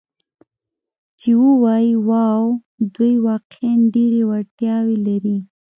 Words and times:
چې 1.19 1.29
ووایي: 1.41 1.91
'واو، 2.07 2.43
دوی 2.95 3.13
واقعاً 3.27 3.73
ډېرې 3.93 4.21
وړتیاوې 4.29 4.97
لري. 5.07 5.37